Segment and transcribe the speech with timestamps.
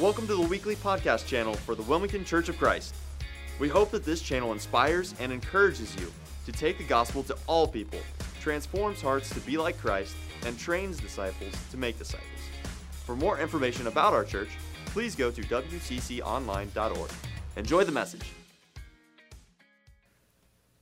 [0.00, 2.94] Welcome to the weekly podcast channel for the Wilmington Church of Christ.
[3.58, 6.12] We hope that this channel inspires and encourages you
[6.46, 7.98] to take the gospel to all people,
[8.40, 10.14] transforms hearts to be like Christ,
[10.46, 12.28] and trains disciples to make disciples.
[13.06, 14.50] For more information about our church,
[14.86, 17.10] please go to wcconline.org.
[17.56, 18.30] Enjoy the message.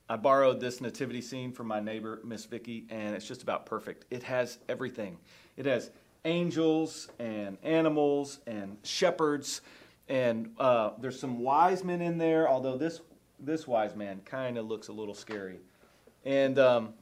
[0.07, 4.05] I borrowed this nativity scene from my neighbor, Miss Vicky, and it's just about perfect.
[4.11, 5.17] It has everything.
[5.57, 5.89] It has
[6.25, 9.61] angels and animals and shepherds,
[10.07, 12.49] and uh, there's some wise men in there.
[12.49, 13.01] Although this
[13.39, 15.59] this wise man kind of looks a little scary,
[16.25, 16.93] and um,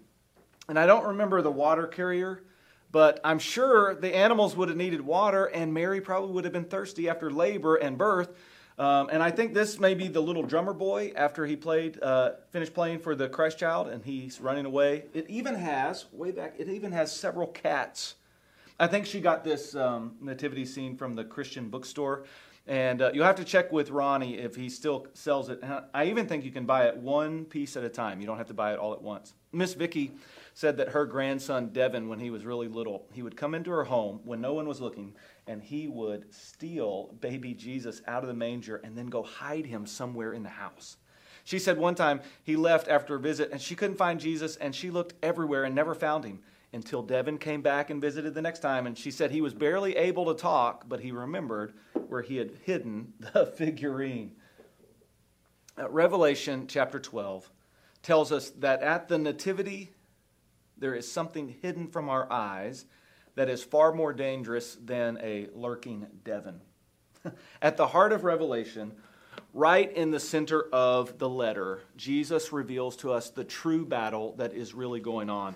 [0.67, 2.43] and I don't remember the water carrier,
[2.91, 6.65] but I'm sure the animals would have needed water, and Mary probably would have been
[6.65, 8.29] thirsty after labor and birth.
[8.77, 12.31] Um, and I think this may be the little drummer boy after he played, uh,
[12.51, 15.05] finished playing for the Christ Child, and he's running away.
[15.13, 16.55] It even has way back.
[16.57, 18.15] It even has several cats.
[18.77, 22.25] I think she got this um, nativity scene from the Christian bookstore,
[22.67, 25.59] and uh, you'll have to check with Ronnie if he still sells it.
[25.61, 28.19] And I even think you can buy it one piece at a time.
[28.19, 29.33] You don't have to buy it all at once.
[29.53, 30.11] Miss Vicky
[30.53, 33.85] said that her grandson Devin, when he was really little, he would come into her
[33.85, 35.13] home when no one was looking
[35.47, 39.85] and he would steal baby Jesus out of the manger and then go hide him
[39.85, 40.97] somewhere in the house.
[41.45, 44.75] She said one time he left after a visit and she couldn't find Jesus and
[44.75, 46.39] she looked everywhere and never found him
[46.75, 48.85] until Devin came back and visited the next time.
[48.85, 51.73] And she said he was barely able to talk, but he remembered
[52.07, 54.33] where he had hidden the figurine.
[55.77, 57.49] Uh, Revelation chapter 12
[58.03, 59.91] tells us that at the Nativity,
[60.77, 62.85] there is something hidden from our eyes
[63.35, 66.61] that is far more dangerous than a lurking Devin.
[67.61, 68.93] At the heart of Revelation,
[69.53, 74.53] right in the center of the letter, Jesus reveals to us the true battle that
[74.53, 75.55] is really going on.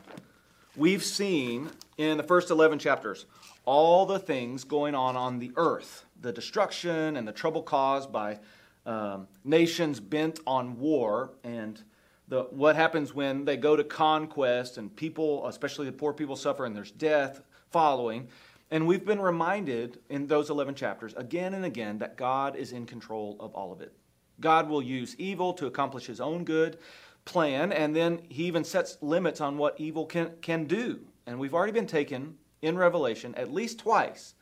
[0.80, 3.25] We've seen in the first 11 chapters
[3.66, 8.39] all the things going on on the earth, the destruction and the trouble caused by
[8.86, 11.83] um, nations bent on war and
[12.30, 16.64] the, what happens when they go to conquest and people, especially the poor people, suffer
[16.64, 18.30] and there's death following.
[18.71, 22.86] And we've been reminded in those 11 chapters again and again that God is in
[22.86, 23.92] control of all of it.
[24.39, 26.77] God will use evil to accomplish his own good
[27.25, 30.99] plan, and then he even sets limits on what evil can, can do.
[31.25, 34.33] And we've already been taken in Revelation at least twice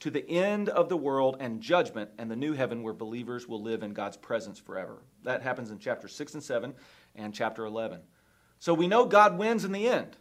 [0.00, 3.62] to the end of the world and judgment and the new heaven where believers will
[3.62, 5.02] live in God's presence forever.
[5.22, 6.74] That happens in chapter 6 and 7
[7.14, 8.00] and chapter 11.
[8.58, 10.16] So we know God wins in the end,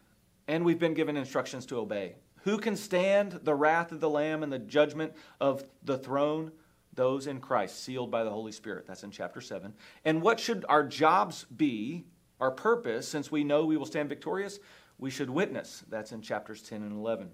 [0.47, 2.15] and we've been given instructions to obey.
[2.43, 6.51] Who can stand the wrath of the Lamb and the judgment of the throne?
[7.01, 8.85] Those in Christ, sealed by the Holy Spirit.
[8.85, 9.73] That's in chapter 7.
[10.05, 12.05] And what should our jobs be,
[12.39, 14.59] our purpose, since we know we will stand victorious?
[14.99, 15.83] We should witness.
[15.89, 17.31] That's in chapters 10 and 11.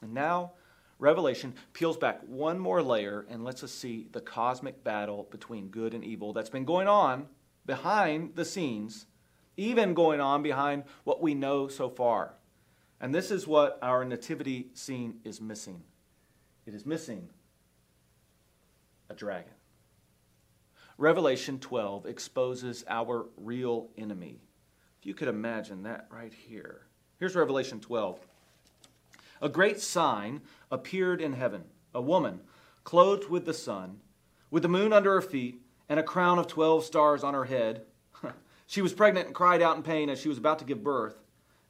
[0.00, 0.52] And now,
[1.00, 5.92] Revelation peels back one more layer and lets us see the cosmic battle between good
[5.92, 7.26] and evil that's been going on
[7.66, 9.06] behind the scenes,
[9.56, 12.36] even going on behind what we know so far.
[13.00, 15.82] And this is what our nativity scene is missing
[16.70, 17.28] it is missing
[19.10, 19.52] a dragon.
[20.96, 24.40] Revelation 12 exposes our real enemy.
[25.00, 26.86] If you could imagine that right here.
[27.18, 28.18] Here's Revelation 12.
[29.42, 32.40] A great sign appeared in heaven a woman
[32.84, 33.98] clothed with the sun,
[34.50, 37.82] with the moon under her feet, and a crown of 12 stars on her head.
[38.66, 41.16] she was pregnant and cried out in pain as she was about to give birth.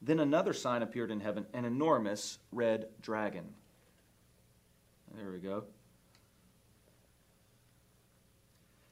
[0.02, 3.54] Then another sign appeared in heaven an enormous red dragon.
[5.16, 5.64] There we go.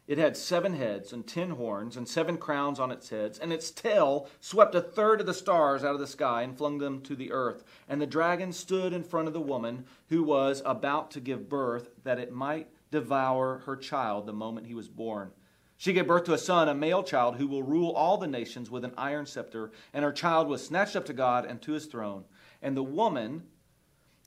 [0.09, 3.71] It had seven heads and ten horns and seven crowns on its heads, and its
[3.71, 7.15] tail swept a third of the stars out of the sky and flung them to
[7.15, 7.63] the earth.
[7.87, 11.91] And the dragon stood in front of the woman who was about to give birth,
[12.05, 15.31] that it might devour her child the moment he was born.
[15.77, 18.71] She gave birth to a son, a male child, who will rule all the nations
[18.71, 21.85] with an iron scepter, and her child was snatched up to God and to his
[21.85, 22.25] throne.
[22.63, 23.43] And the woman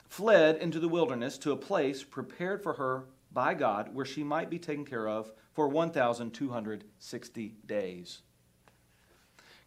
[0.07, 4.49] fled into the wilderness to a place prepared for her by God, where she might
[4.49, 8.21] be taken care of for 1,260 days.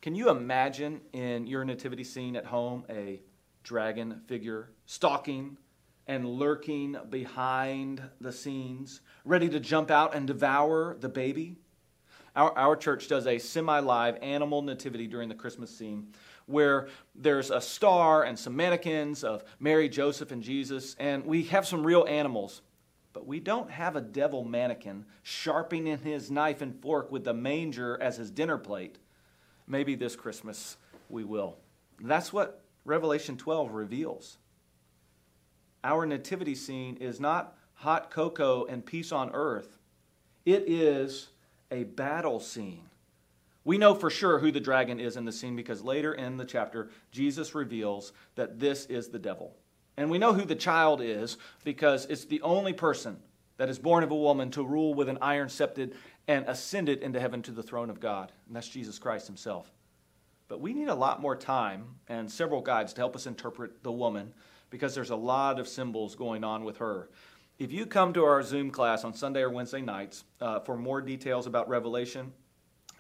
[0.03, 3.23] Can you imagine in your nativity scene at home a
[3.63, 5.57] dragon figure stalking
[6.07, 11.57] and lurking behind the scenes, ready to jump out and devour the baby?
[12.37, 16.09] Our, our church does a semi live animal nativity during the Christmas scene
[16.47, 21.67] where there's a star and some mannequins of Mary, Joseph, and Jesus, and we have
[21.67, 22.61] some real animals.
[23.15, 27.97] But we don't have a devil mannequin sharpening his knife and fork with the manger
[28.03, 28.99] as his dinner plate.
[29.67, 30.77] Maybe this Christmas
[31.09, 31.57] we will.
[32.01, 34.37] That's what Revelation 12 reveals.
[35.85, 39.79] Our nativity scene is not hot cocoa and peace on earth.
[40.45, 41.29] It is
[41.71, 42.89] a battle scene.
[43.65, 46.45] We know for sure who the dragon is in the scene because later in the
[46.45, 49.57] chapter, Jesus reveals that this is the devil.
[49.97, 53.19] And we know who the child is because it's the only person
[53.57, 55.89] that is born of a woman to rule with an iron scepter
[56.27, 58.33] and ascended into heaven to the throne of God.
[58.47, 59.71] And that's Jesus Christ himself.
[60.49, 63.93] But we need a lot more time and several guides to help us interpret the
[63.93, 64.33] woman
[64.71, 67.09] because there's a lot of symbols going on with her.
[67.59, 71.01] If you come to our Zoom class on Sunday or Wednesday nights uh, for more
[71.01, 72.33] details about Revelation,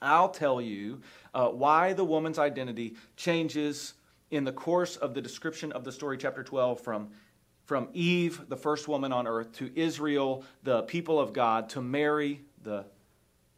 [0.00, 1.00] I'll tell you
[1.34, 3.94] uh, why the woman's identity changes
[4.34, 7.10] in the course of the description of the story, chapter 12, from,
[7.66, 12.40] from Eve, the first woman on earth, to Israel, the people of God, to Mary,
[12.62, 12.84] the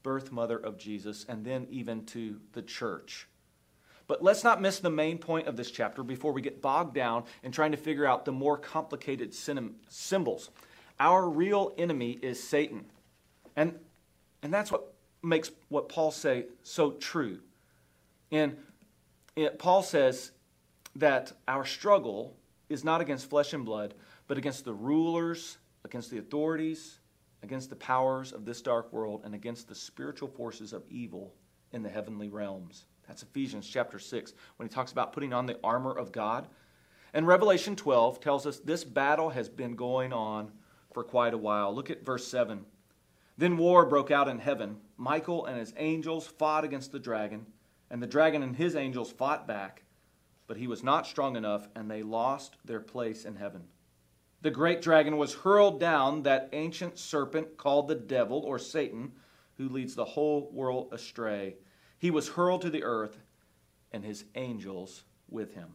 [0.02, 3.26] birth mother of Jesus, and then even to the church.
[4.06, 7.24] But let's not miss the main point of this chapter before we get bogged down
[7.42, 10.50] in trying to figure out the more complicated symbols.
[11.00, 12.84] Our real enemy is Satan.
[13.56, 13.78] And,
[14.42, 14.92] and that's what
[15.22, 17.40] makes what Paul say so true.
[18.30, 18.58] And
[19.34, 20.32] it, Paul says
[20.98, 22.36] that our struggle
[22.68, 23.94] is not against flesh and blood,
[24.26, 26.98] but against the rulers, against the authorities,
[27.42, 31.32] against the powers of this dark world, and against the spiritual forces of evil
[31.72, 32.86] in the heavenly realms.
[33.06, 36.48] That's Ephesians chapter 6, when he talks about putting on the armor of God.
[37.14, 40.50] And Revelation 12 tells us this battle has been going on
[40.92, 41.74] for quite a while.
[41.74, 42.64] Look at verse 7.
[43.38, 44.78] Then war broke out in heaven.
[44.96, 47.46] Michael and his angels fought against the dragon,
[47.90, 49.82] and the dragon and his angels fought back,
[50.46, 53.64] but he was not strong enough, and they lost their place in heaven.
[54.42, 59.12] The great dragon was hurled down, that ancient serpent called the devil or Satan,
[59.56, 61.56] who leads the whole world astray.
[61.98, 63.18] He was hurled to the earth,
[63.92, 65.74] and his angels with him.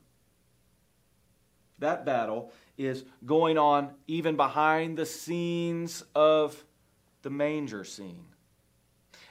[1.79, 6.63] That battle is going on even behind the scenes of
[7.23, 8.25] the manger scene.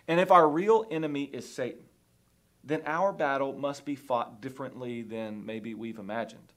[0.09, 1.85] And if our real enemy is Satan,
[2.65, 6.53] then our battle must be fought differently than maybe we've imagined.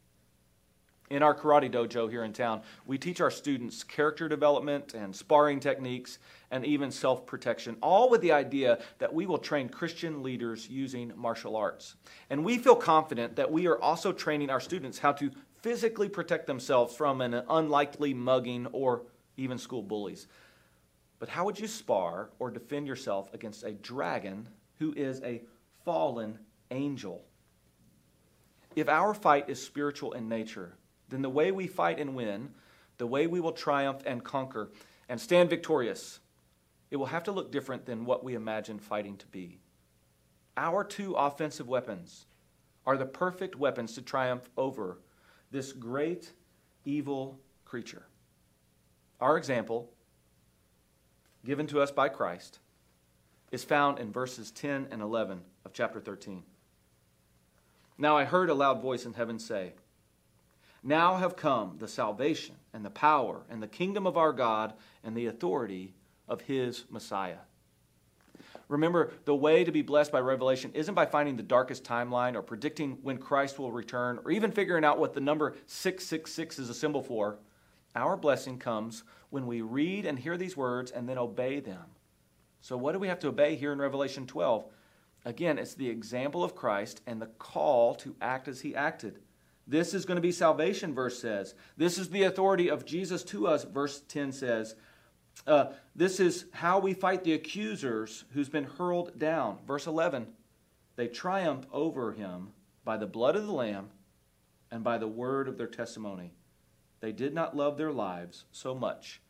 [1.09, 5.59] In our karate dojo here in town, we teach our students character development and sparring
[5.59, 6.17] techniques
[6.49, 11.11] and even self protection, all with the idea that we will train Christian leaders using
[11.15, 11.95] martial arts.
[12.29, 15.29] And we feel confident that we are also training our students how to
[15.61, 19.03] physically protect themselves from an unlikely mugging or
[19.37, 20.27] even school bullies.
[21.19, 24.49] But how would you spar or defend yourself against a dragon
[24.79, 25.43] who is a
[25.85, 26.39] fallen
[26.71, 27.23] angel?
[28.75, 30.77] If our fight is spiritual in nature,
[31.09, 32.49] then the way we fight and win,
[32.97, 34.71] the way we will triumph and conquer
[35.09, 36.19] and stand victorious,
[36.89, 39.59] it will have to look different than what we imagine fighting to be.
[40.57, 42.25] Our two offensive weapons
[42.85, 44.99] are the perfect weapons to triumph over
[45.51, 46.33] this great
[46.85, 48.03] evil creature.
[49.19, 49.89] Our example
[51.45, 52.59] given to us by Christ
[53.51, 56.43] is found in verses 10 and 11 of chapter 13.
[57.97, 59.73] Now I heard a loud voice in heaven say,
[60.81, 64.73] Now have come the salvation and the power and the kingdom of our God
[65.03, 65.93] and the authority
[66.27, 67.37] of his Messiah.
[68.69, 72.41] Remember, the way to be blessed by revelation isn't by finding the darkest timeline or
[72.41, 76.73] predicting when Christ will return or even figuring out what the number 666 is a
[76.73, 77.37] symbol for.
[77.95, 81.83] Our blessing comes when we read and hear these words and then obey them.
[82.61, 84.65] So, what do we have to obey here in Revelation 12?
[85.25, 89.19] Again, it's the example of Christ and the call to act as he acted.
[89.65, 91.55] This is going to be salvation, verse says.
[91.77, 94.75] This is the authority of Jesus to us, verse 10 says.
[95.47, 99.57] Uh, this is how we fight the accusers who's been hurled down.
[99.65, 100.27] Verse 11
[100.95, 102.49] they triumph over him
[102.85, 103.89] by the blood of the Lamb
[104.69, 106.33] and by the word of their testimony.
[106.99, 109.21] They did not love their lives so much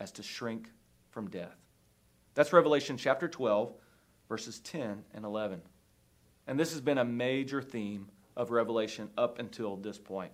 [0.00, 0.70] as to shrink
[1.10, 1.56] from death.
[2.34, 3.72] That's Revelation chapter 12,
[4.28, 5.60] verses 10 and 11.
[6.46, 10.32] And this has been a major theme of Revelation up until this point.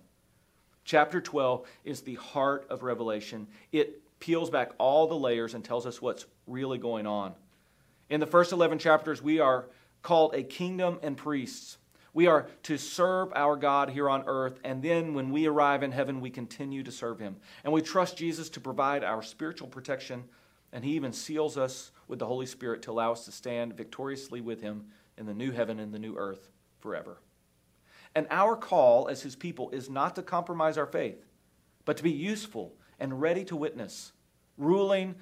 [0.83, 3.47] Chapter 12 is the heart of Revelation.
[3.71, 7.33] It peels back all the layers and tells us what's really going on.
[8.09, 9.67] In the first 11 chapters, we are
[10.01, 11.77] called a kingdom and priests.
[12.13, 15.93] We are to serve our God here on earth, and then when we arrive in
[15.93, 17.37] heaven, we continue to serve Him.
[17.63, 20.25] And we trust Jesus to provide our spiritual protection,
[20.73, 24.41] and He even seals us with the Holy Spirit to allow us to stand victoriously
[24.41, 24.85] with Him
[25.17, 26.49] in the new heaven and the new earth
[26.79, 27.21] forever.
[28.13, 31.25] And our call as His people is not to compromise our faith,
[31.85, 34.11] but to be useful and ready to witness,
[34.57, 35.15] ruling,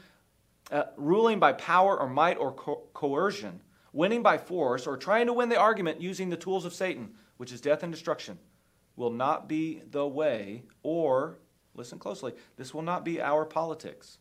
[0.72, 3.62] uh, ruling by power or might or co- coercion
[3.94, 7.52] winning by force, or trying to win the argument using the tools of Satan, which
[7.52, 8.38] is death and destruction,
[8.96, 11.40] will not be the way or,
[11.74, 14.18] listen closely, this will not be our politics.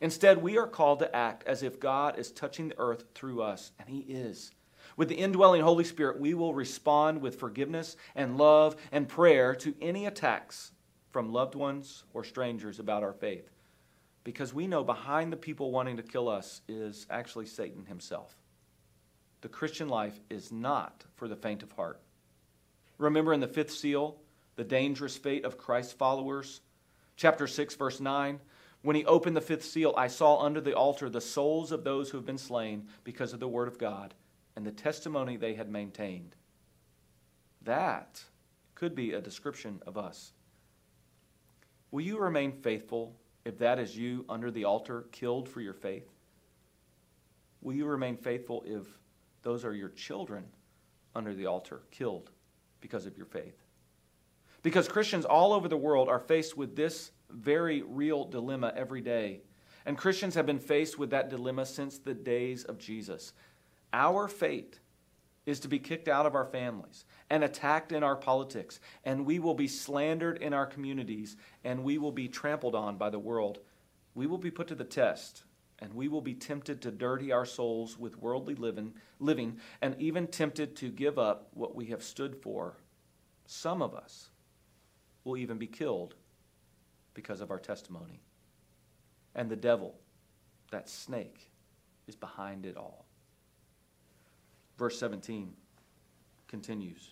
[0.00, 3.72] Instead, we are called to act as if God is touching the earth through us,
[3.78, 4.52] and He is.
[4.96, 9.74] With the indwelling Holy Spirit, we will respond with forgiveness and love and prayer to
[9.80, 10.72] any attacks
[11.10, 13.50] from loved ones or strangers about our faith.
[14.24, 18.36] Because we know behind the people wanting to kill us is actually Satan himself.
[19.40, 22.00] The Christian life is not for the faint of heart.
[22.98, 24.16] Remember in the fifth seal,
[24.56, 26.60] the dangerous fate of Christ's followers?
[27.16, 28.40] Chapter 6, verse 9.
[28.82, 32.10] When he opened the fifth seal, I saw under the altar the souls of those
[32.10, 34.14] who have been slain because of the word of God
[34.54, 36.36] and the testimony they had maintained.
[37.62, 38.22] That
[38.74, 40.32] could be a description of us.
[41.90, 46.08] Will you remain faithful if that is you under the altar, killed for your faith?
[47.60, 48.86] Will you remain faithful if
[49.42, 50.44] those are your children
[51.14, 52.30] under the altar, killed
[52.80, 53.64] because of your faith?
[54.62, 59.42] Because Christians all over the world are faced with this very real dilemma every day.
[59.86, 63.32] And Christians have been faced with that dilemma since the days of Jesus.
[63.92, 64.80] Our fate
[65.46, 69.38] is to be kicked out of our families and attacked in our politics, and we
[69.38, 73.60] will be slandered in our communities, and we will be trampled on by the world.
[74.14, 75.44] We will be put to the test,
[75.78, 80.26] and we will be tempted to dirty our souls with worldly living, living and even
[80.26, 82.76] tempted to give up what we have stood for.
[83.46, 84.28] Some of us
[85.24, 86.14] will even be killed
[87.18, 88.20] because of our testimony.
[89.34, 89.96] And the devil,
[90.70, 91.50] that snake,
[92.06, 93.06] is behind it all.
[94.78, 95.52] Verse 17
[96.46, 97.10] continues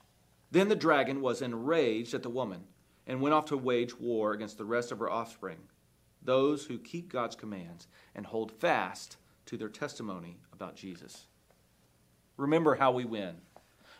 [0.52, 2.62] Then the dragon was enraged at the woman
[3.08, 5.58] and went off to wage war against the rest of her offspring,
[6.22, 11.26] those who keep God's commands and hold fast to their testimony about Jesus.
[12.36, 13.34] Remember how we win.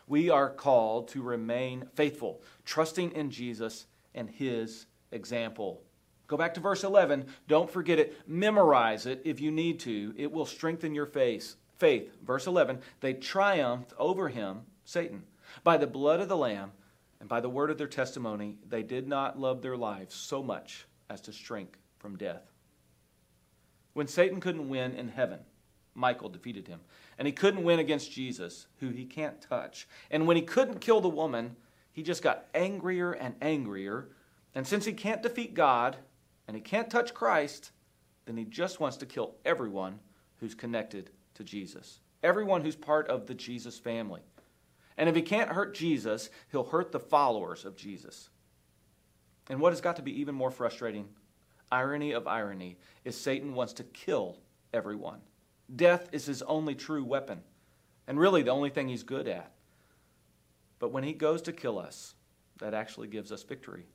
[0.07, 5.81] We are called to remain faithful, trusting in Jesus and his example.
[6.27, 7.25] Go back to verse 11.
[7.47, 8.17] Don't forget it.
[8.27, 10.13] Memorize it if you need to.
[10.17, 11.55] It will strengthen your faith.
[11.77, 12.17] Faith.
[12.25, 12.79] Verse 11.
[12.99, 15.23] They triumphed over him, Satan,
[15.63, 16.71] by the blood of the Lamb
[17.19, 18.57] and by the word of their testimony.
[18.67, 22.51] They did not love their lives so much as to shrink from death.
[23.93, 25.39] When Satan couldn't win in heaven,
[25.95, 26.79] Michael defeated him.
[27.17, 29.87] And he couldn't win against Jesus, who he can't touch.
[30.11, 31.55] And when he couldn't kill the woman,
[31.91, 34.09] he just got angrier and angrier.
[34.53, 35.97] And since he can't defeat God,
[36.47, 37.71] and he can't touch Christ,
[38.25, 39.99] then he just wants to kill everyone
[40.39, 44.21] who's connected to Jesus, everyone who's part of the Jesus family.
[44.97, 48.29] And if he can't hurt Jesus, he'll hurt the followers of Jesus.
[49.49, 51.07] And what has got to be even more frustrating,
[51.71, 54.37] irony of irony, is Satan wants to kill
[54.73, 55.19] everyone.
[55.75, 57.41] Death is his only true weapon,
[58.07, 59.51] and really the only thing he's good at.
[60.79, 62.15] But when he goes to kill us,
[62.59, 63.85] that actually gives us victory.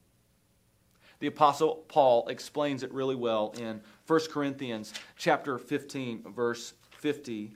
[1.22, 7.52] The apostle Paul explains it really well in 1 Corinthians chapter 15 verse 50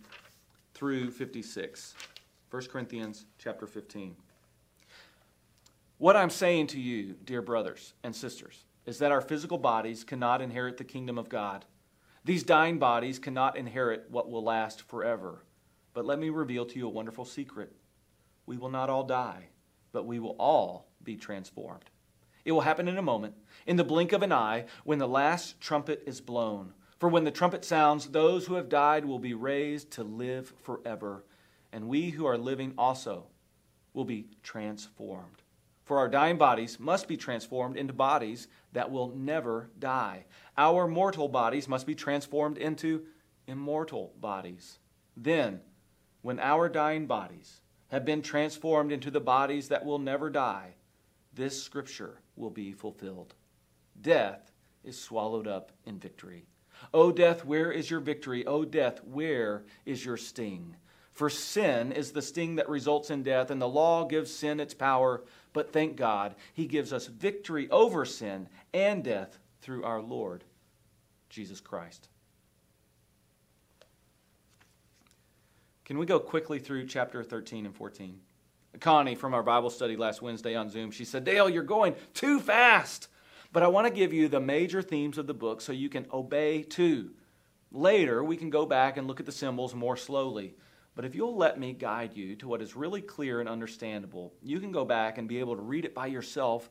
[0.73, 1.95] through 56.
[2.49, 4.15] 1 Corinthians chapter 15.
[5.99, 10.41] What I'm saying to you, dear brothers and sisters, is that our physical bodies cannot
[10.41, 11.65] inherit the kingdom of God.
[12.25, 15.43] These dying bodies cannot inherit what will last forever.
[15.93, 17.75] But let me reveal to you a wonderful secret.
[18.47, 19.49] We will not all die,
[19.91, 21.91] but we will all be transformed.
[22.47, 23.35] It will happen in a moment,
[23.67, 26.75] in the blink of an eye, when the last trumpet is blown.
[27.01, 31.25] For when the trumpet sounds, those who have died will be raised to live forever,
[31.73, 33.27] and we who are living also
[33.95, 35.43] will be transformed.
[35.83, 40.27] For our dying bodies must be transformed into bodies that will never die.
[40.57, 43.07] Our mortal bodies must be transformed into
[43.49, 44.79] immortal bodies.
[45.17, 45.63] Then,
[46.23, 50.75] when our dying bodies have been transformed into the bodies that will never die,
[51.35, 53.35] this scripture will be fulfilled.
[54.01, 54.53] Death
[54.85, 56.47] is swallowed up in victory.
[56.93, 58.47] O death, where is your victory?
[58.47, 60.77] O death, where is your sting?
[61.13, 64.75] For sin is the sting that results in death, and the law gives sin its
[64.75, 65.25] power.
[65.55, 70.45] But thank God, He gives us victory over sin and death through our Lord
[71.31, 72.09] Jesus Christ.
[75.87, 78.21] Can we go quickly through chapter 13 and 14?
[78.81, 82.41] Connie from our Bible study last Wednesday on Zoom, she said, Dale, you're going too
[82.41, 83.09] fast.
[83.53, 86.07] But I want to give you the major themes of the book so you can
[86.13, 87.11] obey too.
[87.73, 90.55] Later, we can go back and look at the symbols more slowly.
[90.95, 94.61] But if you'll let me guide you to what is really clear and understandable, you
[94.61, 96.71] can go back and be able to read it by yourself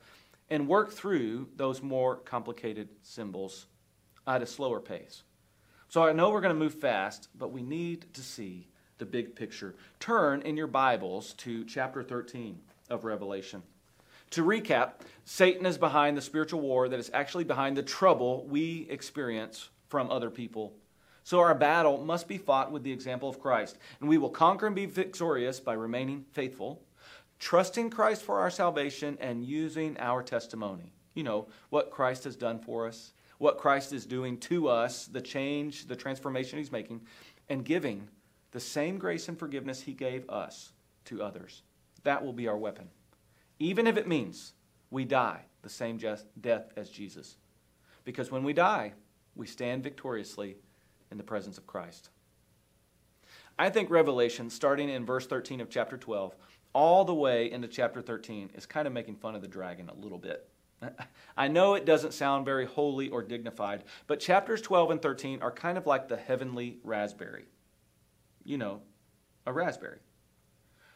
[0.49, 3.67] and work through those more complicated symbols
[4.27, 5.23] at a slower pace.
[5.87, 9.35] So I know we're going to move fast, but we need to see the big
[9.35, 9.75] picture.
[9.99, 12.59] Turn in your Bibles to chapter 13
[12.89, 13.63] of Revelation.
[14.31, 14.93] To recap,
[15.25, 20.09] Satan is behind the spiritual war that is actually behind the trouble we experience from
[20.09, 20.73] other people.
[21.23, 24.67] So our battle must be fought with the example of Christ, and we will conquer
[24.67, 26.81] and be victorious by remaining faithful,
[27.39, 30.93] trusting Christ for our salvation, and using our testimony.
[31.15, 35.21] You know, what Christ has done for us, what Christ is doing to us, the
[35.21, 37.01] change, the transformation he's making,
[37.49, 38.07] and giving
[38.55, 40.71] the same grace and forgiveness he gave us
[41.05, 41.61] to others.
[42.03, 42.89] That will be our weapon
[43.59, 44.53] even if it means
[44.89, 47.37] we die the same death as Jesus.
[48.03, 48.93] Because when we die,
[49.35, 50.57] we stand victoriously
[51.11, 52.09] in the presence of Christ.
[53.57, 56.35] I think Revelation, starting in verse 13 of chapter 12,
[56.73, 59.95] all the way into chapter 13, is kind of making fun of the dragon a
[59.95, 60.47] little bit.
[61.37, 65.51] I know it doesn't sound very holy or dignified, but chapters 12 and 13 are
[65.51, 67.45] kind of like the heavenly raspberry.
[68.45, 68.81] You know,
[69.45, 69.99] a raspberry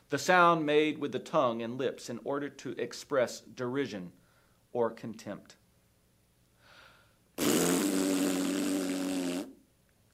[0.09, 4.11] the sound made with the tongue and lips in order to express derision
[4.73, 5.55] or contempt.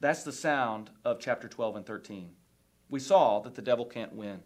[0.00, 2.30] That's the sound of chapter 12 and 13.
[2.90, 4.40] We saw that the devil can't win.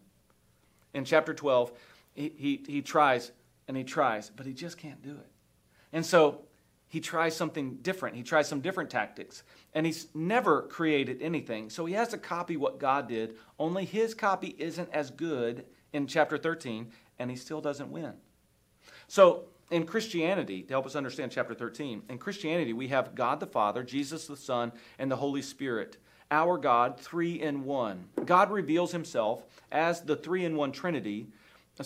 [0.94, 1.72] In chapter 12,
[2.14, 3.32] he, he, he tries
[3.66, 5.28] and he tries, but he just can't do it.
[5.92, 6.42] And so
[6.90, 8.16] he tries something different.
[8.16, 9.44] He tries some different tactics.
[9.74, 11.70] And he's never created anything.
[11.70, 16.08] So he has to copy what God did, only his copy isn't as good in
[16.08, 18.14] chapter 13, and he still doesn't win.
[19.06, 23.46] So in Christianity, to help us understand chapter 13, in Christianity, we have God the
[23.46, 25.96] Father, Jesus the Son, and the Holy Spirit.
[26.32, 28.06] Our God, three in one.
[28.24, 31.28] God reveals himself as the three in one Trinity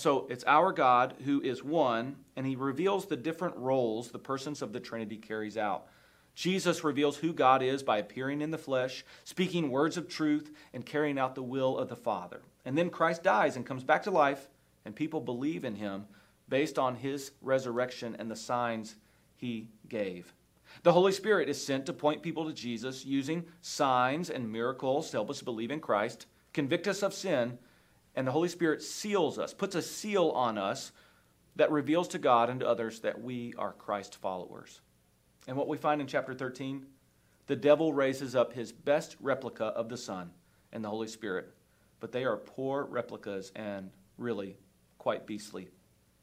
[0.01, 4.63] so it's our God who is one, and he reveals the different roles the persons
[4.63, 5.87] of the Trinity carries out.
[6.35, 10.85] Jesus reveals who God is by appearing in the flesh, speaking words of truth, and
[10.85, 12.43] carrying out the will of the Father.
[12.65, 14.49] And then Christ dies and comes back to life,
[14.85, 16.07] and people believe in him
[16.49, 18.97] based on his resurrection and the signs
[19.37, 20.35] he gave.
[20.83, 25.19] The Holy Spirit is sent to point people to Jesus using signs and miracles to
[25.19, 27.59] help us believe in Christ, convict us of sin,
[28.17, 30.93] and the Holy Spirit seals us, puts a seal on us
[31.57, 34.81] that reveals to God and to others that we are Christ followers.
[35.47, 36.87] And what we find in chapter 13,
[37.47, 40.31] the devil raises up his best replica of the Son
[40.73, 41.55] and the Holy Spirit,
[42.01, 44.57] but they are poor replicas and really
[44.99, 45.69] quite beastly.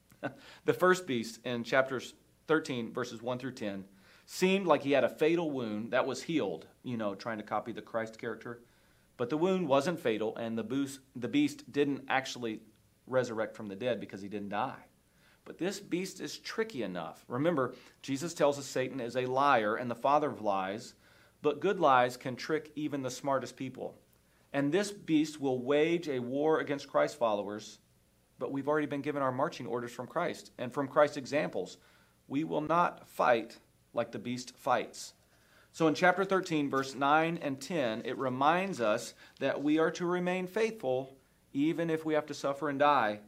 [0.66, 2.14] the first beast in chapters
[2.48, 3.86] 13, verses 1 through 10,
[4.26, 7.72] seemed like he had a fatal wound that was healed, you know, trying to copy
[7.72, 8.62] the Christ character.
[9.22, 12.62] But the wound wasn't fatal, and the, the beast didn't actually
[13.06, 14.88] resurrect from the dead because he didn't die.
[15.46, 17.24] But this beast is tricky enough.
[17.28, 20.96] Remember, Jesus tells us Satan is a liar and the father of lies,
[21.44, 23.94] but good lies can trick even the smartest people.
[24.54, 27.78] And this beast will wage a war against Christ followers,
[28.40, 31.78] but we've already been given our marching orders from Christ and from Christ's examples.
[32.28, 33.60] We will not fight
[33.94, 35.14] like the beast fights.
[35.74, 40.06] So in chapter 13, verse 9 and 10, it reminds us that we are to
[40.06, 41.16] remain faithful
[41.54, 43.20] even if we have to suffer and die.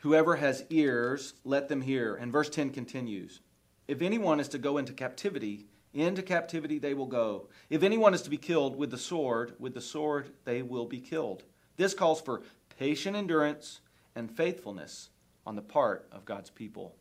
[0.00, 2.14] Whoever has ears, let them hear.
[2.14, 3.40] And verse 10 continues
[3.86, 7.48] If anyone is to go into captivity, into captivity they will go.
[7.68, 11.00] If anyone is to be killed with the sword, with the sword they will be
[11.00, 11.44] killed.
[11.76, 12.42] This calls for
[12.78, 13.80] patient endurance
[14.14, 15.10] and faithfulness
[15.46, 16.96] on the part of God's people.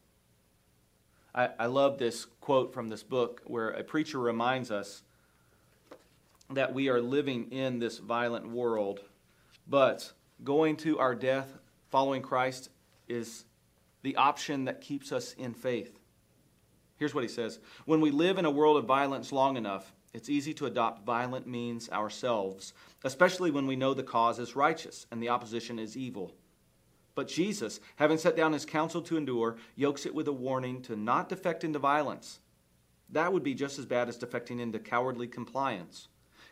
[1.36, 5.04] I, I love this quote from this book where a preacher reminds us
[6.50, 9.00] that we are living in this violent world,
[9.68, 10.12] but
[10.44, 11.58] going to our death
[11.90, 12.70] following Christ
[13.08, 13.46] is
[14.04, 16.00] the option that keeps us in faith.
[16.98, 20.30] Here's what he says When we live in a world of violence long enough, it's
[20.30, 25.22] easy to adopt violent means ourselves, especially when we know the cause is righteous and
[25.22, 26.36] the opposition is evil.
[27.16, 30.96] But Jesus, having set down his counsel to endure, yokes it with a warning to
[30.96, 32.40] not defect into violence.
[33.10, 36.08] That would be just as bad as defecting into cowardly compliance.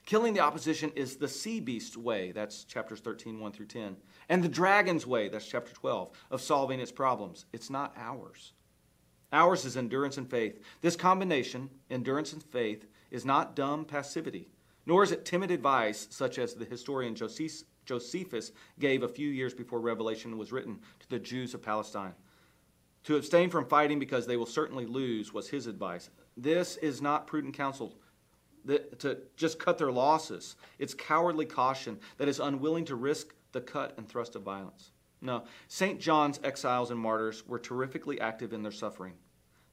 [0.05, 3.95] Killing the opposition is the sea beast's way, that's chapters 13, 1 through 10,
[4.29, 7.45] and the dragon's way, that's chapter 12, of solving its problems.
[7.53, 8.53] It's not ours.
[9.31, 10.59] Ours is endurance and faith.
[10.81, 14.49] This combination, endurance and faith, is not dumb passivity,
[14.85, 19.53] nor is it timid advice such as the historian Josephus Josephus gave a few years
[19.53, 22.13] before Revelation was written to the Jews of Palestine.
[23.05, 26.09] To abstain from fighting because they will certainly lose was his advice.
[26.37, 27.95] This is not prudent counsel
[28.99, 30.55] to just cut their losses.
[30.77, 34.91] It's cowardly caution that is unwilling to risk the cut and thrust of violence.
[35.19, 35.99] No, St.
[35.99, 39.13] John's exiles and martyrs were terrifically active in their suffering.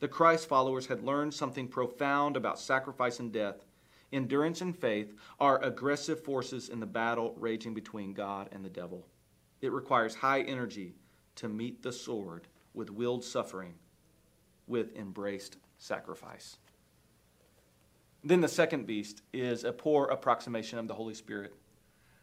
[0.01, 3.65] The Christ followers had learned something profound about sacrifice and death
[4.13, 9.07] endurance and faith are aggressive forces in the battle raging between God and the devil.
[9.61, 10.95] It requires high energy
[11.37, 13.75] to meet the sword with willed suffering,
[14.67, 16.57] with embraced sacrifice.
[18.25, 21.55] Then the second beast is a poor approximation of the Holy Spirit.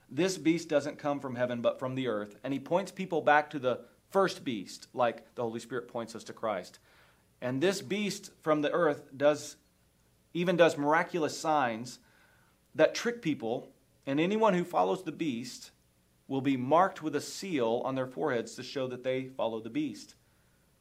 [0.10, 3.50] This beast doesn't come from heaven but from the earth, and he points people back
[3.52, 6.80] to the first beast, like the Holy Spirit points us to Christ.
[7.41, 9.56] And this beast from the earth does
[10.36, 12.00] even does miraculous signs
[12.76, 13.69] that trick people,
[14.06, 15.71] and anyone who follows the beast
[16.28, 19.69] will be marked with a seal on their foreheads to show that they follow the
[19.69, 20.15] beast.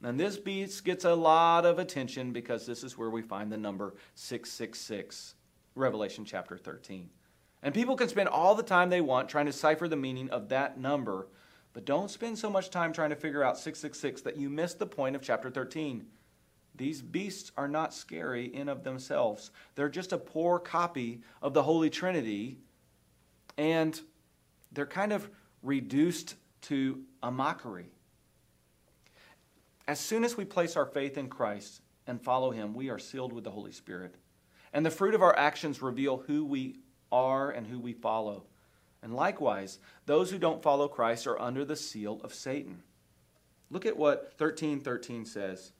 [0.03, 3.57] And this beast gets a lot of attention because this is where we find the
[3.57, 5.35] number 666,
[5.73, 7.09] Revelation chapter 13.
[7.63, 10.49] And people can spend all the time they want trying to cipher the meaning of
[10.49, 11.29] that number,
[11.71, 14.85] but don't spend so much time trying to figure out 666 that you miss the
[14.85, 16.05] point of chapter 13.
[16.77, 19.51] These beasts are not scary in of themselves.
[19.75, 22.57] They're just a poor copy of the Holy Trinity,
[23.57, 23.99] and
[24.71, 25.29] they're kind of
[25.63, 27.91] reduced to a mockery.
[29.87, 33.31] As soon as we place our faith in Christ and follow Him, we are sealed
[33.31, 34.15] with the Holy Spirit.
[34.73, 36.79] And the fruit of our actions reveal who we
[37.11, 38.45] are and who we follow.
[39.01, 42.81] And likewise, those who don't follow Christ are under the seal of Satan.
[43.69, 45.71] Look at what 1313 says.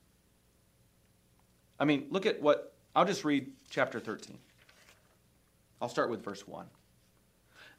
[1.80, 4.38] I mean, look at what, I'll just read chapter 13.
[5.82, 6.66] I'll start with verse 1.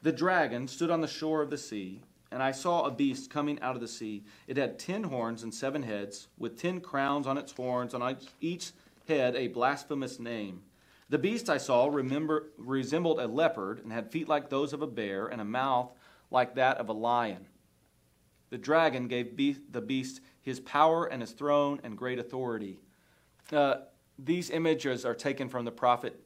[0.03, 3.59] The dragon stood on the shore of the sea, and I saw a beast coming
[3.61, 4.23] out of the sea.
[4.47, 8.17] It had ten horns and seven heads, with ten crowns on its horns, and on
[8.39, 8.71] each
[9.07, 10.61] head a blasphemous name.
[11.09, 14.87] The beast I saw remember, resembled a leopard, and had feet like those of a
[14.87, 15.91] bear, and a mouth
[16.29, 17.47] like that of a lion.
[18.49, 19.35] The dragon gave
[19.71, 22.79] the beast his power and his throne and great authority.
[23.51, 23.75] Uh,
[24.19, 26.19] these images are taken from the prophet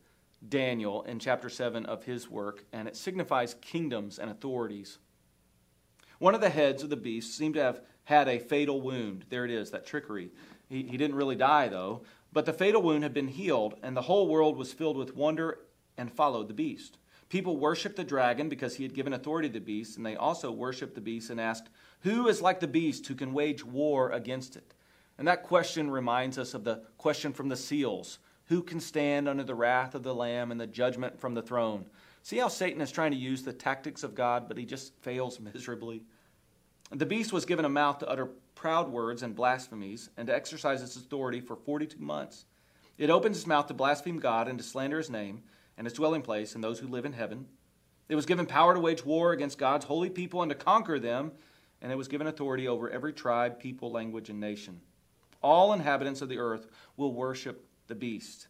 [0.47, 4.97] Daniel in chapter 7 of his work, and it signifies kingdoms and authorities.
[6.19, 9.25] One of the heads of the beast seemed to have had a fatal wound.
[9.29, 10.31] There it is, that trickery.
[10.67, 12.03] He, he didn't really die, though,
[12.33, 15.59] but the fatal wound had been healed, and the whole world was filled with wonder
[15.97, 16.97] and followed the beast.
[17.29, 20.51] People worshiped the dragon because he had given authority to the beast, and they also
[20.51, 21.69] worshiped the beast and asked,
[22.01, 24.73] Who is like the beast who can wage war against it?
[25.21, 29.43] And that question reminds us of the question from the seals Who can stand under
[29.43, 31.85] the wrath of the Lamb and the judgment from the throne?
[32.23, 35.39] See how Satan is trying to use the tactics of God, but he just fails
[35.39, 36.01] miserably?
[36.89, 40.81] The beast was given a mouth to utter proud words and blasphemies and to exercise
[40.81, 42.45] its authority for 42 months.
[42.97, 45.43] It opens its mouth to blaspheme God and to slander his name
[45.77, 47.45] and his dwelling place and those who live in heaven.
[48.09, 51.33] It was given power to wage war against God's holy people and to conquer them,
[51.79, 54.81] and it was given authority over every tribe, people, language, and nation
[55.41, 58.47] all inhabitants of the earth will worship the beast,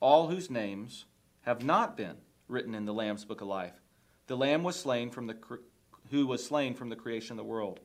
[0.00, 1.04] all whose names
[1.42, 2.16] have not been
[2.48, 3.74] written in the Lamb's book of life.
[4.26, 5.36] The Lamb was slain from the
[6.10, 7.80] who was slain from the creation of the world.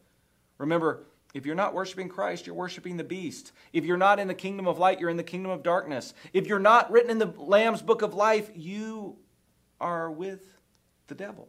[0.58, 3.52] Remember, if you're not worshiping Christ, you're worshiping the beast.
[3.72, 6.14] If you're not in the kingdom of light, you're in the kingdom of darkness.
[6.34, 9.18] If you're not written in the Lamb's book of life, you
[9.80, 10.44] are with
[11.08, 11.48] the devil.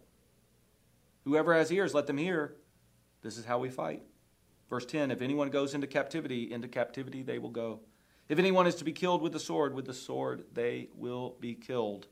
[1.24, 2.56] Whoever has ears, let them hear.
[3.22, 4.02] This is how we fight.
[4.70, 7.80] Verse 10 If anyone goes into captivity, into captivity they will go.
[8.28, 11.54] If anyone is to be killed with the sword, with the sword they will be
[11.54, 12.06] killed.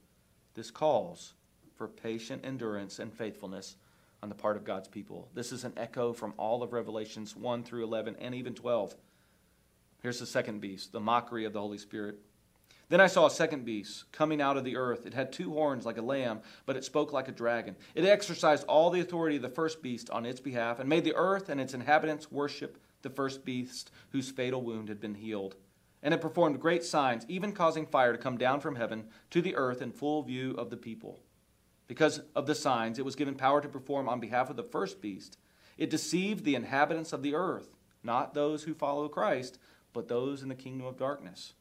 [0.54, 1.34] This calls
[1.76, 3.76] for patient endurance and faithfulness
[4.20, 5.28] on the part of God's people.
[5.32, 8.96] This is an echo from all of Revelations 1 through 11 and even 12.
[10.02, 12.18] Here's the second beast, the mockery of the Holy Spirit.
[12.90, 15.04] Then I saw a second beast coming out of the earth.
[15.04, 17.76] It had two horns like a lamb, but it spoke like a dragon.
[17.94, 21.14] It exercised all the authority of the first beast on its behalf and made the
[21.14, 25.56] earth and its inhabitants worship the first beast whose fatal wound had been healed.
[26.02, 29.56] And it performed great signs, even causing fire to come down from heaven to the
[29.56, 31.20] earth in full view of the people.
[31.88, 35.02] Because of the signs, it was given power to perform on behalf of the first
[35.02, 35.36] beast.
[35.76, 39.58] It deceived the inhabitants of the earth, not those who follow Christ,
[39.92, 41.54] but those in the kingdom of darkness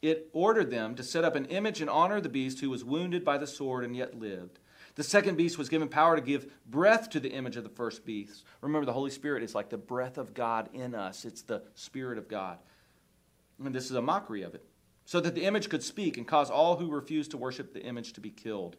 [0.00, 2.84] it ordered them to set up an image in honor of the beast who was
[2.84, 4.58] wounded by the sword and yet lived.
[4.94, 8.04] The second beast was given power to give breath to the image of the first
[8.04, 8.44] beast.
[8.60, 12.18] Remember, the Holy Spirit is like the breath of God in us, it's the Spirit
[12.18, 12.58] of God.
[13.64, 14.64] And this is a mockery of it.
[15.04, 18.12] So that the image could speak and cause all who refused to worship the image
[18.12, 18.76] to be killed.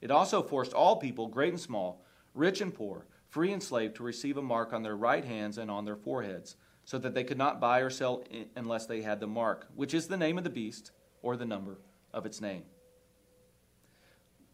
[0.00, 2.02] It also forced all people, great and small,
[2.34, 5.70] rich and poor, free and slave, to receive a mark on their right hands and
[5.70, 6.56] on their foreheads
[6.90, 8.24] so that they could not buy or sell
[8.56, 10.90] unless they had the mark, which is the name of the beast
[11.22, 11.78] or the number
[12.12, 12.64] of its name.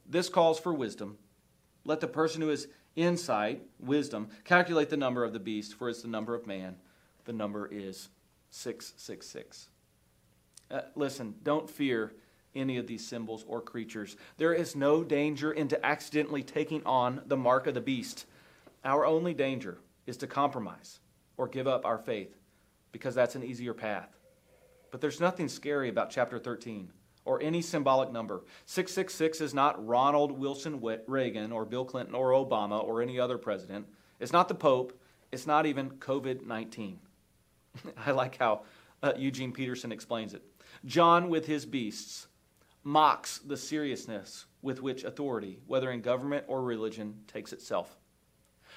[0.06, 1.16] This calls for wisdom.
[1.86, 6.02] Let the person who has insight, wisdom, calculate the number of the beast, for it's
[6.02, 6.76] the number of man.
[7.24, 8.10] The number is
[8.50, 9.70] 666.
[10.70, 12.12] Uh, listen, don't fear
[12.54, 14.14] any of these symbols or creatures.
[14.36, 18.26] There is no danger into accidentally taking on the mark of the beast.
[18.84, 21.00] Our only danger is to compromise
[21.36, 22.36] or give up our faith
[22.92, 24.16] because that's an easier path.
[24.90, 26.90] But there's nothing scary about chapter 13
[27.24, 28.44] or any symbolic number.
[28.66, 33.86] 666 is not Ronald Wilson Reagan or Bill Clinton or Obama or any other president.
[34.20, 34.98] It's not the Pope.
[35.32, 36.98] It's not even COVID 19.
[38.06, 38.62] I like how
[39.02, 40.42] uh, Eugene Peterson explains it.
[40.84, 42.28] John, with his beasts,
[42.84, 47.98] mocks the seriousness with which authority, whether in government or religion, takes itself.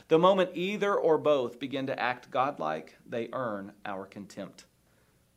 [0.10, 4.66] The moment either or both begin to act godlike, they earn our contempt.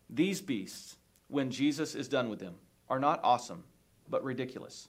[0.09, 0.97] These beasts,
[1.29, 2.55] when Jesus is done with them,
[2.89, 3.65] are not awesome,
[4.09, 4.89] but ridiculous.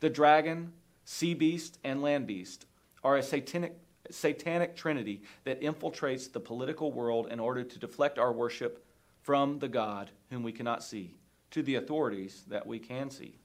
[0.00, 0.72] The dragon,
[1.04, 2.66] sea beast, and land beast
[3.02, 3.74] are a satanic,
[4.10, 8.84] satanic trinity that infiltrates the political world in order to deflect our worship
[9.22, 11.14] from the God whom we cannot see
[11.52, 13.38] to the authorities that we can see,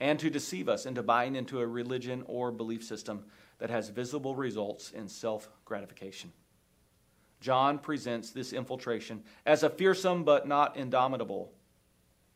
[0.00, 3.24] and to deceive us into buying into a religion or belief system
[3.60, 6.32] that has visible results in self gratification.
[7.40, 11.52] John presents this infiltration as a fearsome but not indomitable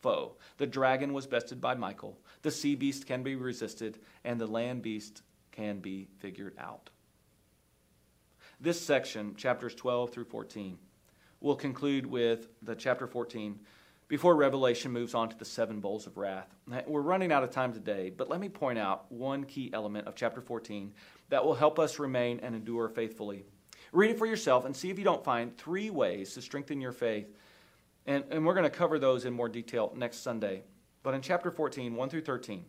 [0.00, 0.36] foe.
[0.58, 4.82] The dragon was bested by Michael, the sea beast can be resisted, and the land
[4.82, 6.90] beast can be figured out.
[8.60, 10.78] This section, chapters 12 through 14,
[11.40, 13.58] will conclude with the chapter 14
[14.14, 16.54] before Revelation moves on to the seven bowls of wrath.
[16.72, 20.06] Eh, we're running out of time today, but let me point out one key element
[20.06, 20.92] of chapter 14
[21.30, 23.44] that will help us remain and endure faithfully.
[23.90, 26.92] Read it for yourself and see if you don't find three ways to strengthen your
[26.92, 27.26] faith.
[28.06, 30.62] And, and we're going to cover those in more detail next Sunday.
[31.02, 32.64] But in chapter 14, 1 through 13,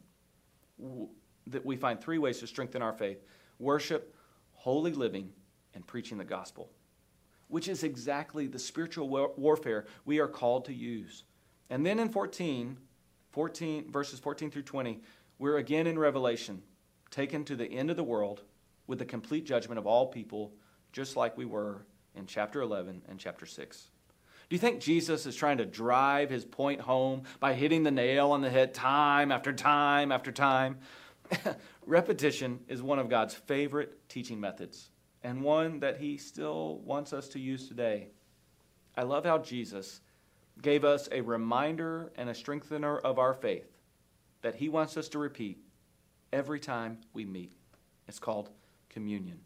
[1.46, 3.24] that we find three ways to strengthen our faith
[3.60, 4.16] worship,
[4.54, 5.30] holy living,
[5.76, 6.72] and preaching the gospel
[7.48, 11.24] which is exactly the spiritual warfare we are called to use.
[11.70, 12.78] And then in 14,
[13.32, 15.02] 14 verses 14 through 20,
[15.40, 16.62] we're again in Revelation,
[17.12, 18.44] taken to the end of the world
[18.88, 20.54] with the complete judgment of all people,
[20.92, 23.90] just like we were in chapter 11 and chapter 6.
[24.48, 28.32] Do you think Jesus is trying to drive his point home by hitting the nail
[28.32, 30.78] on the head time after time after time?
[31.86, 34.92] Repetition is one of God's favorite teaching methods
[35.24, 38.10] and one that he still wants us to use today.
[38.96, 40.02] I love how Jesus
[40.62, 43.68] gave us a reminder and a strengthener of our faith
[44.42, 45.58] that he wants us to repeat
[46.32, 47.54] every time we meet.
[48.08, 48.50] It's called
[48.90, 49.40] communion.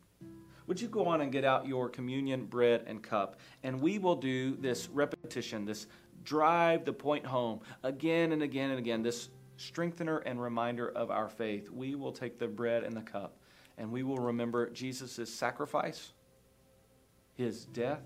[0.67, 3.39] Would you go on and get out your communion bread and cup?
[3.63, 5.88] And we will do this repetition, this
[6.24, 11.28] drive the point home again and again and again, this strengthener and reminder of our
[11.28, 11.72] faith.
[11.72, 13.39] We will take the bread and the cup
[13.80, 16.12] and we will remember Jesus' sacrifice,
[17.36, 18.04] his death,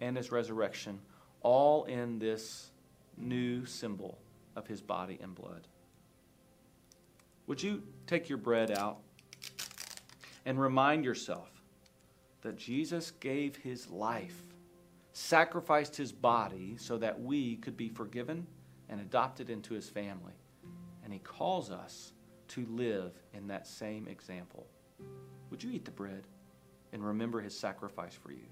[0.00, 1.00] and his resurrection,
[1.44, 2.70] all in this
[3.16, 4.18] new symbol
[4.56, 5.68] of his body and blood.
[7.46, 8.98] Would you take your bread out
[10.46, 11.50] and remind yourself
[12.40, 14.42] that Jesus gave his life,
[15.12, 18.46] sacrificed his body so that we could be forgiven
[18.88, 20.32] and adopted into his family?
[21.04, 22.12] And he calls us
[22.48, 24.66] to live in that same example.
[25.50, 26.26] Would you eat the bread
[26.92, 28.46] and remember his sacrifice for you?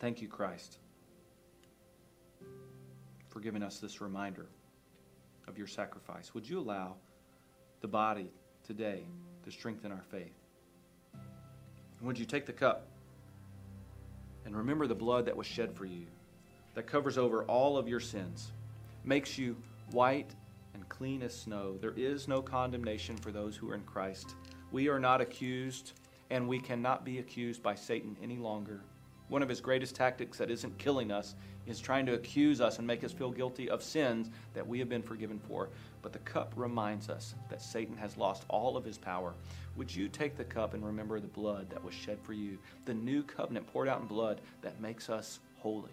[0.00, 0.78] Thank you, Christ,
[3.28, 4.46] for giving us this reminder
[5.46, 6.32] of your sacrifice.
[6.32, 6.94] Would you allow
[7.82, 8.30] the body
[8.66, 9.02] today
[9.44, 10.32] to strengthen our faith?
[11.12, 12.86] And would you take the cup?
[14.46, 16.06] And remember the blood that was shed for you,
[16.74, 18.52] that covers over all of your sins,
[19.04, 19.54] makes you
[19.90, 20.34] white
[20.72, 21.76] and clean as snow.
[21.78, 24.34] There is no condemnation for those who are in Christ.
[24.72, 25.92] We are not accused,
[26.30, 28.80] and we cannot be accused by Satan any longer.
[29.30, 32.86] One of his greatest tactics that isn't killing us is trying to accuse us and
[32.86, 35.68] make us feel guilty of sins that we have been forgiven for.
[36.02, 39.34] But the cup reminds us that Satan has lost all of his power.
[39.76, 42.94] Would you take the cup and remember the blood that was shed for you, the
[42.94, 45.92] new covenant poured out in blood that makes us holy?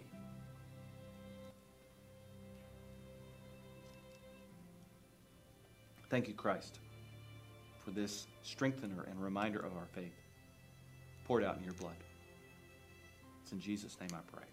[6.10, 6.80] Thank you, Christ,
[7.84, 10.16] for this strengthener and reminder of our faith
[11.24, 11.94] poured out in your blood.
[13.48, 14.44] It's in Jesus' name I pray.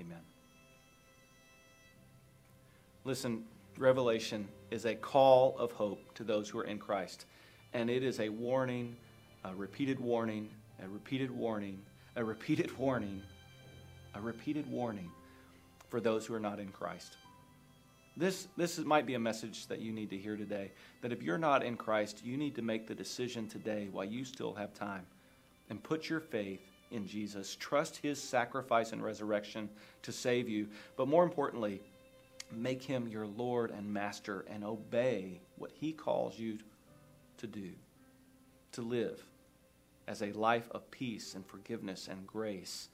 [0.00, 0.18] Amen.
[3.04, 3.44] Listen,
[3.78, 7.26] Revelation is a call of hope to those who are in Christ.
[7.74, 8.96] And it is a warning,
[9.44, 10.50] a repeated warning,
[10.82, 11.80] a repeated warning,
[12.16, 13.22] a repeated warning,
[14.16, 15.12] a repeated warning
[15.88, 17.16] for those who are not in Christ.
[18.16, 20.72] This, this might be a message that you need to hear today.
[21.02, 24.24] That if you're not in Christ, you need to make the decision today while you
[24.24, 25.06] still have time
[25.70, 27.56] and put your faith in Jesus.
[27.56, 29.68] Trust his sacrifice and resurrection
[30.02, 30.68] to save you.
[30.96, 31.80] But more importantly,
[32.52, 36.58] Make him your Lord and Master and obey what he calls you
[37.38, 37.70] to do,
[38.72, 39.22] to live
[40.06, 42.88] as a life of peace and forgiveness and grace,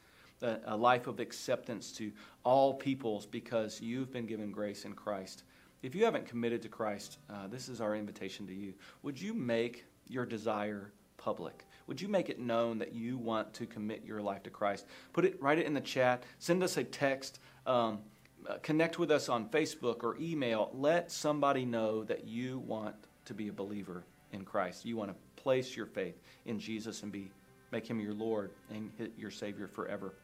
[0.66, 2.10] a life of acceptance to
[2.42, 5.44] all peoples because you've been given grace in Christ.
[5.82, 8.72] If you haven't committed to Christ, uh, this is our invitation to you.
[9.02, 10.90] Would you make your desire
[11.22, 11.64] public?
[11.86, 14.86] Would you make it known that you want to commit your life to Christ?
[15.12, 16.24] Put it, write it in the chat.
[16.38, 17.38] Send us a text.
[17.66, 18.00] Um,
[18.48, 20.70] uh, connect with us on Facebook or email.
[20.72, 24.84] Let somebody know that you want to be a believer in Christ.
[24.84, 27.30] You want to place your faith in Jesus and be
[27.70, 30.14] make him your Lord and your Savior forever.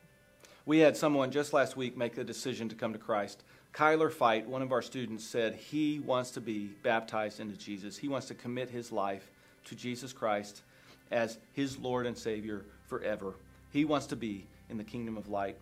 [0.66, 3.42] We had someone just last week make the decision to come to Christ.
[3.72, 7.96] Kyler Fight, one of our students, said he wants to be baptized into Jesus.
[7.96, 9.30] He wants to commit his life
[9.64, 10.62] to Jesus Christ
[11.11, 13.35] as his Lord and Savior forever.
[13.71, 15.57] He wants to be in the kingdom of light.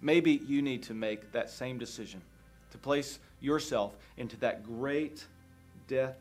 [0.00, 2.20] Maybe you need to make that same decision
[2.70, 5.24] to place yourself into that great
[5.88, 6.16] death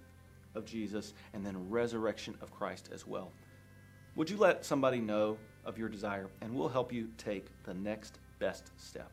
[0.55, 3.31] of Jesus and then resurrection of Christ as well.
[4.15, 8.19] Would you let somebody know of your desire and we'll help you take the next
[8.39, 9.11] best step?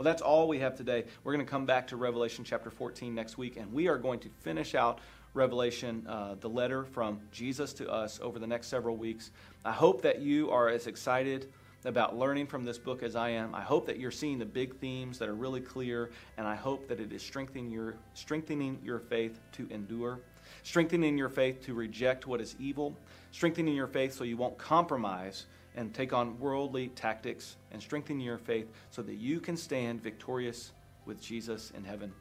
[0.00, 1.04] Well, that's all we have today.
[1.24, 4.18] We're going to come back to Revelation chapter 14 next week and we are going
[4.20, 4.98] to finish out
[5.34, 9.30] Revelation, uh, the letter from Jesus to us over the next several weeks.
[9.62, 11.52] I hope that you are as excited
[11.84, 13.54] about learning from this book as I am.
[13.54, 16.88] I hope that you're seeing the big themes that are really clear, and I hope
[16.88, 20.20] that it is strengthening your, strengthening your faith to endure,
[20.62, 22.96] strengthening your faith to reject what is evil,
[23.32, 25.44] strengthening your faith so you won't compromise
[25.80, 30.72] and take on worldly tactics, and strengthen your faith so that you can stand victorious
[31.06, 32.12] with Jesus in heaven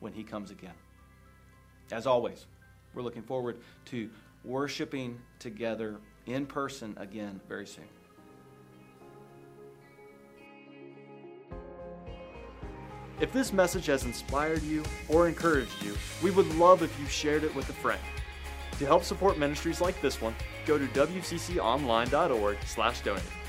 [0.00, 0.72] when he comes again.
[1.92, 2.46] As always,
[2.94, 4.08] we're looking forward to
[4.42, 7.84] worshiping together in person again very soon.
[13.20, 17.44] If this message has inspired you or encouraged you, we would love if you shared
[17.44, 18.00] it with a friend.
[18.78, 20.34] To help support ministries like this one,
[20.66, 23.43] go to wcconline.org/donate.